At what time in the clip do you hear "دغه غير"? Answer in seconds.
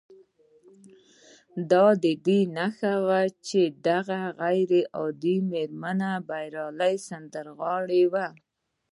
3.87-4.71